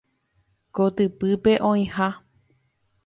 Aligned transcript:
Kotypýpe 0.79 1.53
oĩha. 1.69 2.11